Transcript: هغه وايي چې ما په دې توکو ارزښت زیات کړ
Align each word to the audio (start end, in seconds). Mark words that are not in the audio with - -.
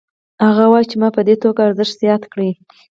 هغه 0.47 0.63
وايي 0.71 0.85
چې 0.91 0.95
ما 1.01 1.09
په 1.15 1.21
دې 1.27 1.35
توکو 1.41 1.61
ارزښت 1.67 1.93
زیات 2.03 2.23
کړ 2.31 2.39